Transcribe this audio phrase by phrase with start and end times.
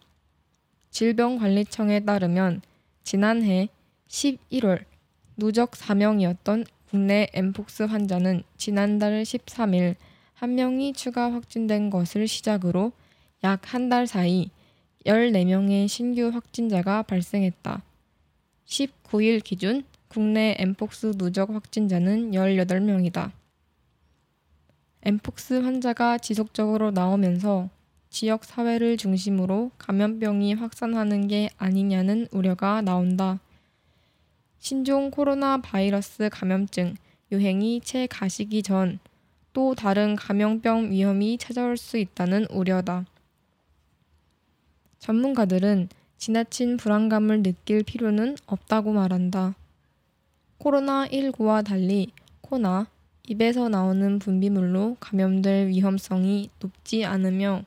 [0.91, 2.63] 질병관리청에 따르면
[3.05, 3.69] 지난해
[4.09, 4.85] 11월
[5.37, 9.97] 누적 사명이었던 국내 엠폭스 환자는 지난달 13일
[10.33, 12.93] 한 명이 추가 확진된 것을 시작으로
[13.45, 14.51] 약 한 달 사이
[15.07, 17.83] 14명의 신규 확진자가 발생했다.
[18.67, 23.31] 19일 기준 국내 엠폭스 누적 확진자는 18명이다.
[25.03, 27.71] 엠폭스 환자가 지속적으로 나오면서
[28.11, 33.41] 지역 사회를 중심으로 감염병이 확산하는 게 아니냐는 우려가 나온다.
[34.59, 36.97] 신종 코로나 바이러스 감염증
[37.31, 38.99] 유행이 채 가시기 전
[39.57, 43.07] 또 다른 감염병 위험이 찾아올 수 있다는 우려다.
[45.07, 49.55] 전문가들은 지나친 불안감을 느낄 필요는 없다고 말한다.
[50.59, 52.11] 코로나19와 달리
[52.41, 52.89] 코나,
[53.29, 57.63] 입에서 나오는 분비물로 감염될 위험성이 높지 않으며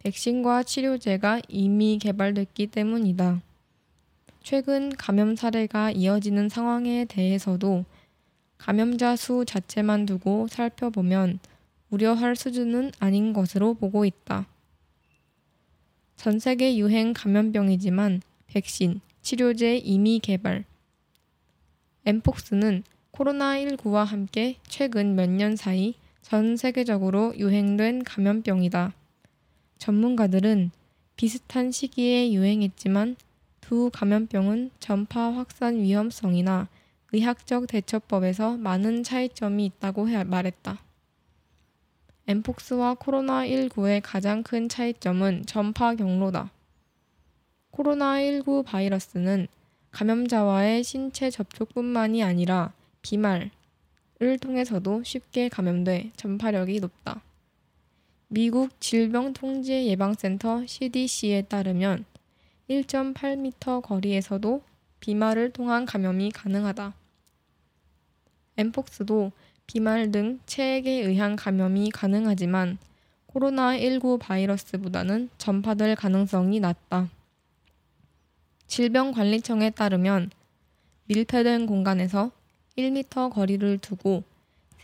[0.00, 3.40] 백신과 치료제가 이미 개발됐기 때문이다.
[4.42, 7.84] 최근 감염 사례가 이어지는 상황에 대해서도
[8.56, 11.38] 감염자 수 자체만 두고 살펴보면
[11.90, 14.46] 우려할 수준은 아닌 것으로 보고 있다.
[16.18, 20.64] 전 세계 유행 감염병이지만 백신, 치료제 이미 개발.
[22.04, 28.94] 엠폭스는 코로나19와 함께 최근 몇 년 사이 전 세계적으로 유행된 감염병이다.
[29.78, 30.72] 전문가들은
[31.14, 33.14] 비슷한 시기에 유행했지만
[33.60, 36.66] 두 감염병은 전파 확산 위험성이나
[37.12, 40.80] 의학적 대처법에서 많은 차이점이 있다고 말했다.
[42.28, 46.50] 엠폭스와 코로나19의 가장 큰 차이점은 전파 경로다.
[47.72, 49.48] 코로나19 바이러스는
[49.92, 53.48] 감염자와의 신체 접촉뿐만이 아니라 비말을
[54.42, 57.22] 통해서도 쉽게 감염돼 전파력이 높다.
[58.28, 62.04] 미국 질병통제예방센터 CDC에 따르면
[62.68, 64.62] 1.8m 거리에서도
[65.00, 66.92] 비말을 통한 감염이 가능하다.
[68.58, 69.32] 엠폭스도
[69.68, 72.78] 비말 등 체액에 의한 감염이 가능하지만
[73.28, 77.10] 코로나19 바이러스보다는 전파될 가능성이 낮다.
[78.66, 80.30] 질병관리청에 따르면
[81.04, 82.30] 밀폐된 공간에서
[82.78, 84.24] 1m 거리를 두고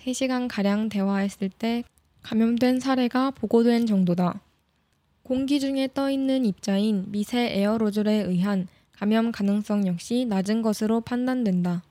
[0.03, 1.83] 3시간가량 대화했을 때
[2.23, 4.43] 감염된 사례가 보고된 정도다.
[5.23, 11.83] 공기 중에 떠 있는 입자인 미세 에어로졸에 의한 감염 가능성 역시 낮은 것으로 판단된다.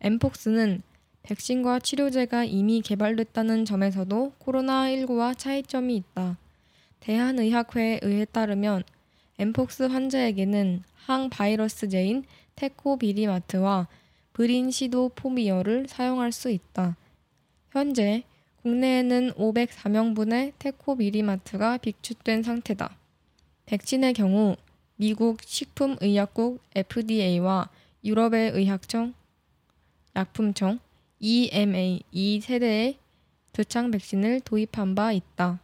[0.00, 0.82] 엠폭스는
[1.24, 6.36] 백신과 치료제가 이미 개발됐다는 점에서도 코로나19와 차이점이 있다.
[7.00, 8.84] 대한의학회에 의해 따르면
[9.38, 12.24] 엠폭스 환자에게는 항바이러스제인
[12.56, 13.88] 테코비리마트와
[14.34, 16.96] 브린시도포미어를 사용할 수 있다.
[17.70, 18.22] 현재
[18.62, 22.96] 국내에는 504명분의 테코비리마트가 비축된 상태다.
[23.66, 24.56] 백신의 경우
[24.96, 27.70] 미국 식품의약국 FDA와
[28.04, 29.14] 유럽의 의학청,
[30.14, 30.78] 약품청,
[31.20, 32.96] EMA 2세대의
[33.52, 35.60] 두창 백신을 도입한 바 있다.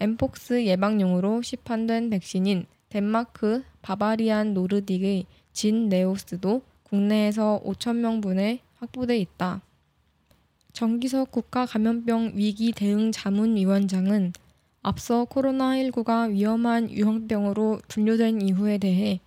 [0.00, 9.62] 엠폭스 예방용으로 시판된 백신인 덴마크 바바리안 노르딕의 진 네오스도 국내에서 5천명분에 확보돼 있다.
[10.72, 14.32] 정기석 국가감염병 위기 대응 자문위원장은
[14.82, 19.20] 앞서 코로나19가 위험한 유형병으로 분류된 이유에 대해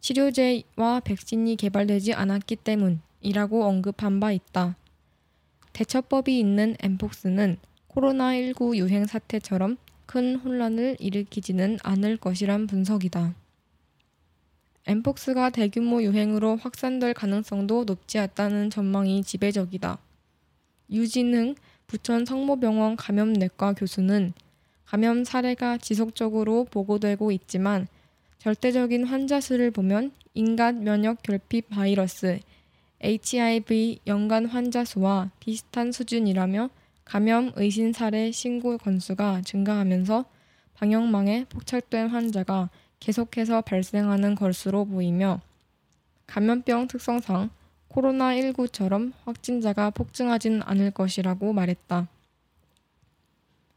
[0.00, 4.76] 치료제와 백신이 개발되지 않았기 때문 이라고 언급한 바 있다.
[5.72, 7.58] 대처법이 있는 엠폭스는
[7.88, 9.76] 코로나19 유행 사태처럼
[10.06, 13.34] 큰 혼란을 일으키지는 않을 것이란 분석이다.
[14.86, 19.98] 엠폭스가 대규모 유행으로 확산될 가능성도 높지 않다는 전망이 지배적이다.
[20.90, 21.54] 유진흥
[21.86, 24.32] 부천 성모병원 감염내과 교수는
[24.84, 27.86] 감염 사례가 지속적으로 보고되고 있지만
[28.38, 32.40] 절대적인 환자 수를 보면 인간 면역 결핍 바이러스
[33.02, 36.70] HIV 연간 환자 수와 비슷한 수준이라며
[37.04, 40.24] 감염 의심 사례 신고 건수가 증가하면서
[40.74, 42.70] 방역망에 포착된 환자가
[43.00, 45.40] 계속해서 발생하는 것으로 보이며
[46.26, 47.50] 감염병 특성상
[47.88, 52.08] 코로나19처럼 확진자가 폭증하진 않을 것이라고 말했다.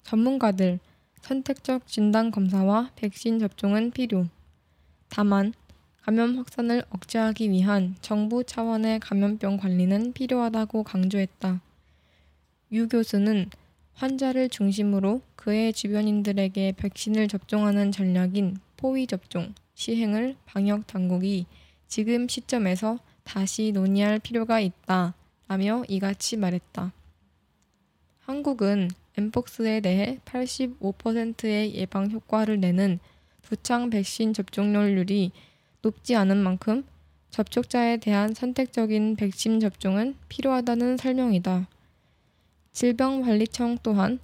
[0.03, 0.79] 전문가들,
[1.21, 4.27] 선택적 진단 검사와 백신 접종은 필요.
[5.09, 5.53] 다만,
[6.05, 11.61] 감염 확산을 억제하기 위한 정부 차원의 감염병 관리는 필요하다고 강조했다.
[12.73, 13.49] 유 교수는
[13.93, 21.45] 환자를 중심으로 그의 주변인들에게 백신을 접종하는 전략인 포위 접종 시행을 방역 당국이
[21.87, 25.13] 지금 시점에서 다시 논의할 필요가 있다.
[25.47, 26.91] 라며 이같이 말했다.
[28.19, 32.99] 한국은 엠폭스에 대해 85%의 예방 효과를 내는
[33.41, 35.31] 두창 백신 접종률이
[35.83, 36.83] 높지 않은 만큼
[37.29, 41.67] 접촉자에 대한 선택적인 백신 접종은 필요하다는 설명이다.
[42.71, 44.19] 질병관리청 또한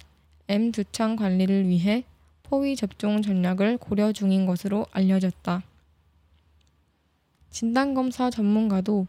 [0.48, 2.04] M 두창 관리를 위해
[2.42, 5.62] 포위 접종 전략을 고려 중인 것으로 알려졌다.
[7.50, 9.06] 진단검사 전문가도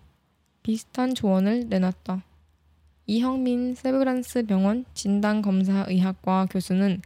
[0.62, 2.24] 비슷한 조언을 내놨다.
[3.08, 7.02] 이형민 세브란스 병원 진단검사의학과 교수는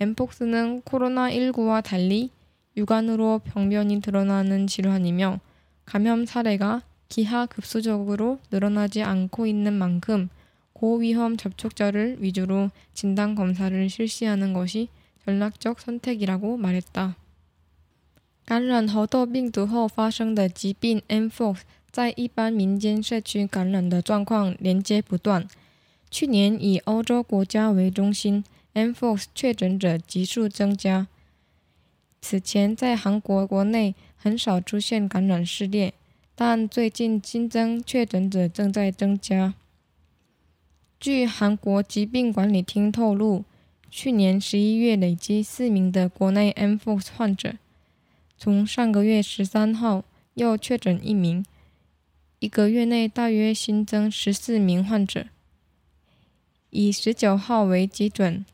[0.00, 2.30] 엠폭스는 코로나19와 달리
[2.77, 5.39] 육안으로 병변이 드러나는 질환이며
[5.85, 10.29] 감염 사례가 기하급수적으로 늘어나지 않고 있는 만큼
[10.73, 14.87] 고위험 접촉자를 위주로 진단검사를 실시하는 것이
[15.25, 17.15] 전략적 선택이라고 말했다.
[18.45, 21.59] 感染猴痘病毒后发生的疾病 Mpox，
[21.91, 25.47] 在一般民间社区感染的状况连接不断。
[26.09, 28.43] 去年以欧洲国家为中心，
[28.73, 31.07] Mpox 确诊者急速增加。
[32.28, 35.92] 此前在韩国国内很少出现感染事例，
[36.34, 39.54] 但最近新增确诊者正在增加。
[40.98, 43.44] 据韩国疾病管理厅透露，
[43.88, 47.54] 去年十一月累计四名的国内 Mpox 患者。
[48.36, 50.02] 从上个月十三号
[50.34, 51.46] 又确诊一名，
[52.40, 55.26] 一个月内大约新增十四名患者。
[56.70, 58.44] 以十九号为基准，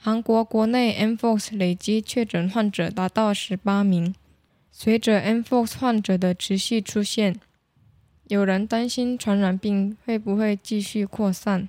[0.00, 4.14] 韩国国内 Mpox 累计确诊患者达到十八名。
[4.70, 7.38] 随着 Mpox 患者的持续出现，
[8.28, 11.68] 有人担心传染病会不会继续扩散？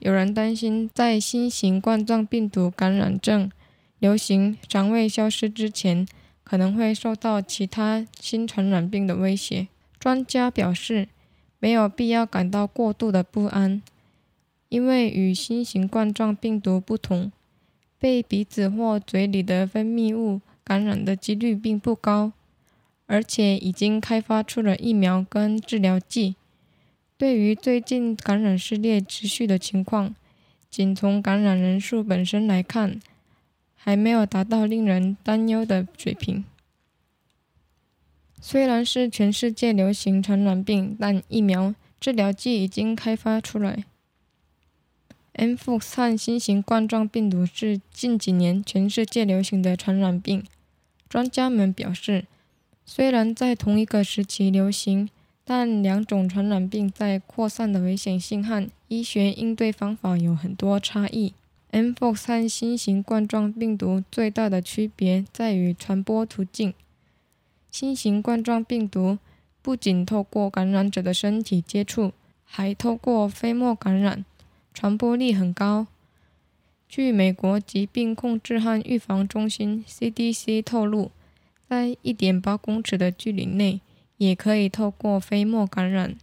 [0.00, 3.50] 有人担心在新型冠状病毒感染症
[3.98, 6.06] 流行尚未消失之前。
[6.42, 9.68] 可能会受到其他新传染病的威胁。
[10.00, 11.06] 专家表示，
[11.60, 13.80] 没有必要感到过度的不安，
[14.68, 17.30] 因为与新型冠状病毒不同，
[18.00, 22.32] 被鼻子或嘴里的分泌物感染的几率并不高，
[23.06, 26.34] 而且已经开发出了疫苗跟治疗剂。
[27.16, 30.16] 对于最近感染肆虐持续的情况，
[30.68, 33.00] 仅从感染人数本身来看。
[33.82, 36.44] 还没有达到令人担忧的水平。
[38.38, 43.84] 虽然是全世界流行传染病，但疫苗治疗剂已经开发出来。
[45.32, 50.44] M f x 和新型冠状病毒是近几年全世界流行的传染病。
[51.08, 52.26] 专家们表示，
[52.84, 55.08] 虽然在同一个时期流行，
[55.44, 61.32] 但两种传染病在扩散的危险性和医学应对方法有很多差异。
[61.70, 61.92] M.
[61.92, 66.74] Fox 和新型冠状病毒最大的区别在于传播途径。
[67.70, 69.18] 新型冠状病毒
[69.62, 72.12] 不仅透过感染者的身体接触，
[72.44, 74.24] 还透过飞沫感染，
[74.80, 75.88] 传播力很高。
[76.88, 81.10] 据美国疾病控制和预防中心 （CDC） 透露，
[81.68, 83.82] 在1.8公尺的距离内，
[84.16, 86.16] 也可以透过飞沫感染。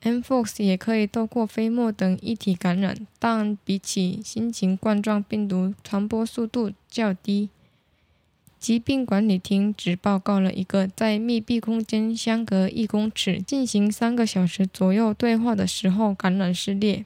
[0.00, 7.48] Mpox 也可以透过飞沫等液体感染，但比起新型冠状病毒，传播速度较低。
[8.60, 17.04] 疾病管理厅只报告了一个在密闭空间相隔一公尺、进行三个小时左右对话的时候感染失裂。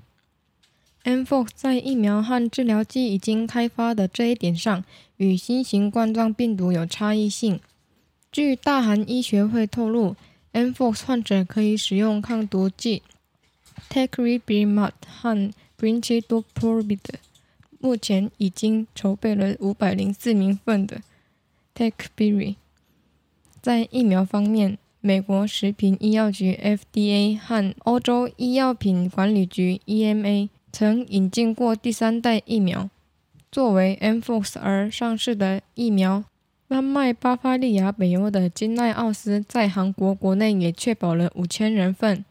[1.05, 4.85] mFox 在疫苗和治疗剂已经开发的这一点上，
[5.17, 7.61] 与新型冠状病毒有差异性。
[8.31, 10.17] 据大韩医学会透露。
[10.53, 13.05] ，mFox 患者可以使用抗毒剂
[13.89, 16.99] Tecrivimab 和 Brincidofovir。
[17.79, 21.03] 目前已经筹备了五百零四名份的
[21.73, 22.57] Tecbiri。
[23.63, 32.89] 在疫苗方面，美国食品医药局 （FDA） 和欧洲医药品管理局 （EMA） 曾引进过第三代疫苗。
[33.51, 36.25] 作为 Mfox 而上市的疫苗，
[36.69, 42.25] 丹麦巴伐利亚北欧的金奈奥斯在韩国国内也确保了五千人份。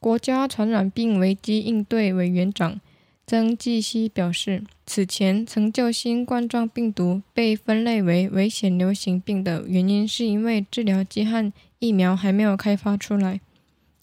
[0.00, 2.80] 国家传染病危机应对委员长
[3.26, 13.40] 曾纪熙表示，此前曾就新冠状病毒被分类为危险流行病的原因，是因为治疗剂和疫苗还没有开发出来。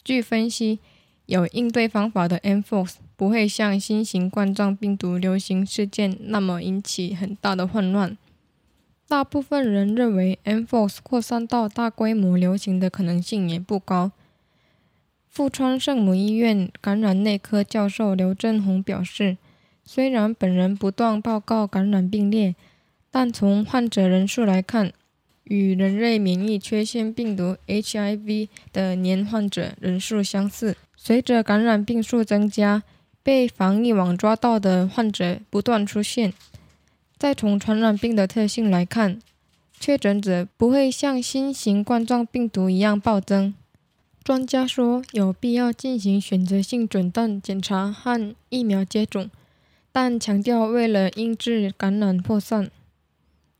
[0.04, 0.80] 据分析，
[1.26, 8.18] 有应对方法的 Mfox 不会像新型冠状病毒流行事件那么引起很大的混乱。
[9.08, 14.12] 大部分人认为 Mfox 扩散到大规模流行的可能性也不高。
[15.30, 19.38] 富川圣母医院感染内科教授刘振宏表示，
[19.86, 22.56] 虽然本人不断报告感染病例，
[23.10, 24.94] 但从患者人数来看，
[25.46, 30.78] 与人类免疫缺陷病毒 （HIV） 的年患者人数相似。
[30.96, 32.84] 随着感染病数增加，
[33.22, 36.34] 被防疫网抓到的患者不断出现。
[37.18, 39.20] 再从传染病的特性来看，
[39.80, 43.54] 确诊者不会像新型冠状病毒一样暴增。
[44.24, 49.30] 专家说，有必要进行选择性诊断检查和疫苗接种，
[49.92, 52.72] 但强调为了抑制感染扩散，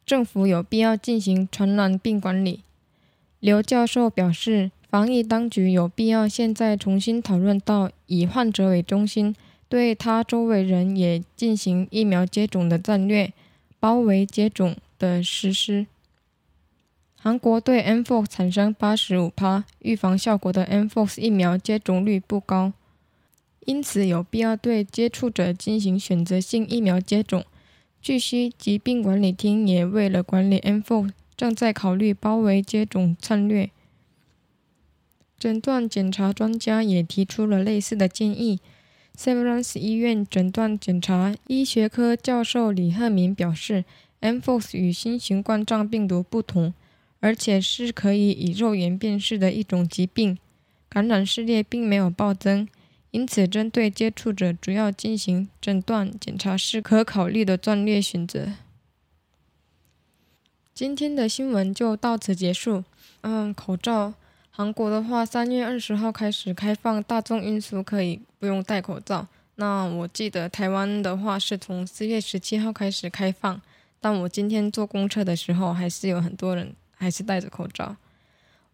[0.06, 2.62] 政府有必要进行传染病管理。
[3.40, 9.36] 刘教授表示，防疫当局有必要现在重新讨论到以患者为中心，
[9.68, 13.34] 对他周围人也进行疫苗接种的战略，
[13.80, 15.88] 包围接种的实施。
[17.16, 22.74] 韩国对 Mfox 产生八十五趴预防效果的 Mfox 疫苗接种率不高，
[23.66, 27.46] 因此有必要对接触者进行选择性疫苗接种。
[28.04, 33.72] 据悉，疾病管理厅也为了管理 Mfox，正在考虑包围接种战略。
[35.40, 38.60] 诊断检查专家也提出了类似的建议。
[39.18, 43.86] Severance 医院诊断检查医学科教授李鹤明表示
[44.20, 46.74] ，Mfox 与新型冠状病毒不同。
[47.22, 50.38] 而且是可以以肉眼辨识的一种疾病，
[50.90, 52.68] 感染序列并没有暴增，
[53.14, 58.54] 因此针对接触者主要进行诊断检查是可考虑的战略选择。
[60.74, 62.84] 今天的新闻就到此结束。
[63.22, 64.16] 嗯，口罩，
[64.50, 69.28] 韩国的话，三月二十号开始开放大众运输可以不用戴口罩。
[69.58, 73.62] 那我记得台湾的话是从四月十七号开始开放，
[74.02, 76.76] 但我今天坐公车的时候还是有很多人。
[76.96, 77.98] 还是戴着口罩。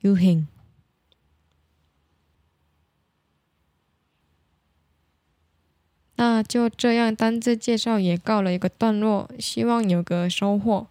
[0.00, 0.46] g u h n g
[6.16, 10.86] 那就这样，单字介绍也告了一个段落，希望有个收获。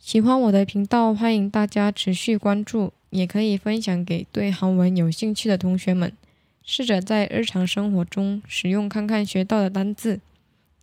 [0.00, 6.16] 喜欢我的频道，欢迎大家持续关注，也可以分享给对韩文有兴趣的同学们。
[6.65, 10.19] 试着在日常生活中使用看看学到的单字。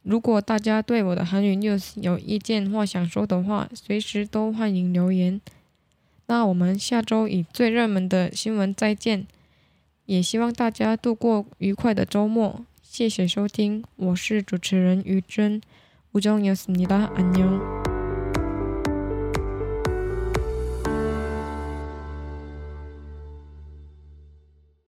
[0.03, 5.41] 如果大家对我的韩语 news 有意见或想说的话，随时都欢迎留言。
[6.27, 9.27] 那我们下周以最热门的新闻再见，
[10.07, 12.65] 也希望大家度过愉快的周末。
[12.83, 15.61] 谢谢收听，我是主持人于真，
[16.13, 17.92] 우정이었습니다안녕